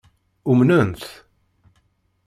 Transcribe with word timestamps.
Umnent? 0.49 1.03